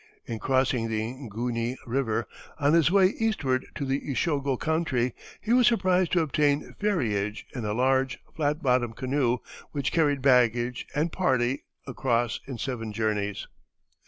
In 0.25 0.39
crossing 0.39 0.89
the 0.89 1.13
Ngunie 1.13 1.77
River, 1.85 2.27
on 2.59 2.73
his 2.73 2.89
way 2.89 3.09
eastward 3.19 3.67
to 3.75 3.85
the 3.85 3.99
Ishogo 3.99 4.57
country, 4.59 5.13
he 5.39 5.53
was 5.53 5.67
surprised 5.67 6.11
to 6.13 6.21
obtain 6.21 6.73
ferriage 6.79 7.45
in 7.53 7.65
a 7.65 7.73
large, 7.75 8.17
flat 8.35 8.63
bottomed 8.63 8.95
canoe, 8.95 9.37
which 9.73 9.91
carried 9.91 10.23
baggage 10.23 10.87
and 10.95 11.11
party 11.11 11.65
across 11.85 12.39
in 12.47 12.57
seven 12.57 12.91
journeys. 12.91 13.45